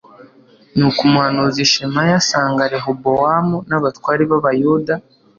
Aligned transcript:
nuko 0.77 0.99
umuhanuzi 1.07 1.61
shemaya 1.71 2.13
asanga 2.21 2.63
rehobowamu 2.73 3.57
n'abatware 3.69 4.23
b'abayuda 4.31 4.93